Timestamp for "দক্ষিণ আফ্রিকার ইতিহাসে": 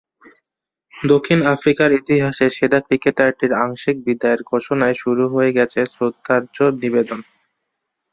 0.93-2.47